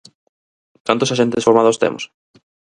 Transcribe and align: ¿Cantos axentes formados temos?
¿Cantos 0.87 1.11
axentes 1.13 1.45
formados 1.47 1.79
temos? 1.83 2.03